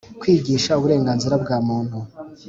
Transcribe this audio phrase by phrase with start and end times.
[0.19, 1.97] Kwigisha uburenganzira bwa Muntu